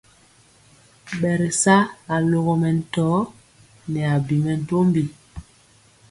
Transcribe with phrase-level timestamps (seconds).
[1.19, 1.75] Ɓɛ ri sa
[2.13, 3.17] alogɔ mɛntɔɔ
[3.91, 5.03] nɛ abi mɛntombi.